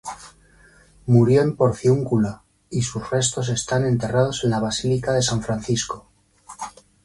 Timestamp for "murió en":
1.05-1.55